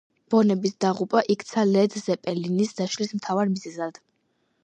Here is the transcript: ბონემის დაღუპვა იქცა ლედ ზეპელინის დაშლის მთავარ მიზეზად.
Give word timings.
ბონემის 0.33 0.71
დაღუპვა 0.85 1.21
იქცა 1.33 1.65
ლედ 1.73 1.99
ზეპელინის 2.05 2.73
დაშლის 2.81 3.13
მთავარ 3.19 3.53
მიზეზად. 3.55 4.01